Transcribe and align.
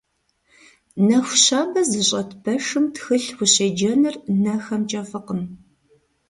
Нэху 1.07 1.35
щабэ 1.43 1.81
зыщӏэт 1.89 2.29
пэшым 2.43 2.85
тхылъ 2.93 3.31
ущеджэныр 3.43 4.15
нэхэмкӏэ 4.43 5.01
фӏыкъым. 5.09 5.41